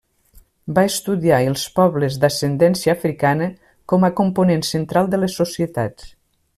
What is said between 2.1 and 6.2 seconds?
d'ascendència africana com a component central de les societats.